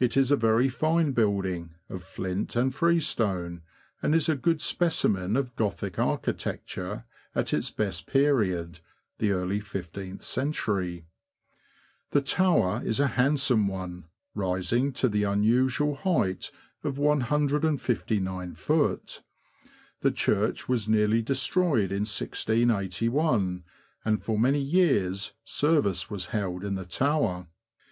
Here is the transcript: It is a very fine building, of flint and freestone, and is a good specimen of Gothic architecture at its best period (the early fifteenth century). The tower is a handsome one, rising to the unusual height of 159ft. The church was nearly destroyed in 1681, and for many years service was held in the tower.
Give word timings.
It 0.00 0.16
is 0.16 0.32
a 0.32 0.36
very 0.36 0.68
fine 0.68 1.12
building, 1.12 1.76
of 1.88 2.02
flint 2.02 2.56
and 2.56 2.74
freestone, 2.74 3.62
and 4.02 4.12
is 4.12 4.28
a 4.28 4.34
good 4.34 4.60
specimen 4.60 5.36
of 5.36 5.54
Gothic 5.54 6.00
architecture 6.00 7.04
at 7.32 7.54
its 7.54 7.70
best 7.70 8.08
period 8.08 8.80
(the 9.18 9.30
early 9.30 9.60
fifteenth 9.60 10.22
century). 10.24 11.06
The 12.10 12.22
tower 12.22 12.82
is 12.84 12.98
a 12.98 13.06
handsome 13.06 13.68
one, 13.68 14.06
rising 14.34 14.92
to 14.94 15.08
the 15.08 15.22
unusual 15.22 15.94
height 15.94 16.50
of 16.82 16.96
159ft. 16.96 19.20
The 20.00 20.10
church 20.10 20.68
was 20.68 20.88
nearly 20.88 21.22
destroyed 21.22 21.92
in 21.92 22.00
1681, 22.04 23.62
and 24.04 24.24
for 24.24 24.36
many 24.36 24.60
years 24.60 25.34
service 25.44 26.10
was 26.10 26.26
held 26.26 26.64
in 26.64 26.74
the 26.74 26.84
tower. 26.84 27.46